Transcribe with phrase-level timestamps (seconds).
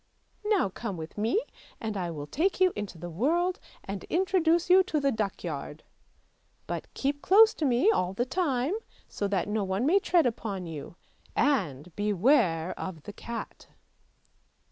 [0.43, 1.43] Now come with me
[1.79, 5.83] and I will take you into the world, and introduce you to the duckyard;
[6.65, 8.73] but keep close to me all the time,
[9.07, 10.95] so that no one may tread upon you,
[11.35, 13.67] and beware of the cat!